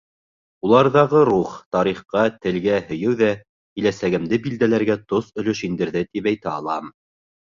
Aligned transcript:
Уларҙағы 0.67 1.19
рух, 1.29 1.51
тарихҡа, 1.75 2.23
телгә 2.45 2.79
һөйөү 2.87 3.13
ҙә 3.19 3.29
киләсәгемде 3.43 4.41
билдәләргә 4.47 4.97
тос 5.13 5.31
өлөш 5.43 5.61
индерҙе, 5.69 6.03
тип 6.15 6.31
әйтә 6.33 6.55
алам. 6.55 6.91